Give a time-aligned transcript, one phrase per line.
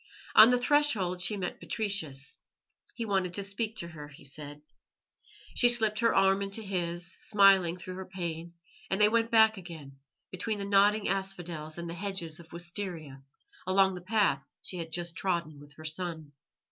[0.33, 2.33] On the threshold she met Patricius.
[2.95, 4.63] He wanted to speak to her, he said.
[5.53, 8.55] She slipped her arm into his, smiling through her pain,
[8.89, 9.99] and they went back again,
[10.31, 13.21] between the nodding asphodels and the hedges of wisteria,
[13.67, 16.31] along the path she had just trodden with her son.